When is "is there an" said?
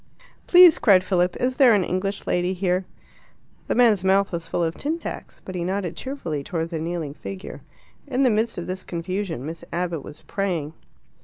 1.37-1.83